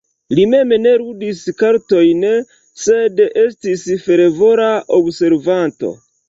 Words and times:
Li 0.37 0.43
mem 0.51 0.71
ne 0.85 0.93
ludis 1.01 1.43
kartojn, 1.59 2.23
sed 2.85 3.21
estis 3.43 3.85
fervora 4.07 4.71
observanto. 4.99 5.95